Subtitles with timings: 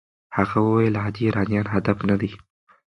[0.37, 2.31] هغه وویل عادي ایرانیان هدف نه دي.